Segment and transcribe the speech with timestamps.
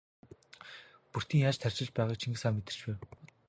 [1.11, 2.99] Бөртийн яаж тарчилж байгааг Чингис хаан мэдэрч байв.